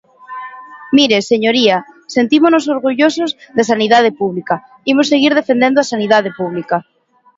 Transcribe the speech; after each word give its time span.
Mire, 0.97 1.17
señoría, 1.31 1.77
sentímonos 2.15 2.65
orgullosos 2.75 3.29
da 3.57 3.63
sanidade 3.71 4.11
pública, 4.19 4.55
imos 4.91 5.09
seguir 5.11 5.31
defendendo 5.39 5.77
a 5.79 5.89
sanidade 5.91 6.29
pública. 6.39 6.77